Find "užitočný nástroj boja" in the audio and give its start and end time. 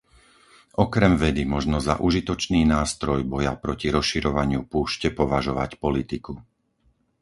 2.07-3.53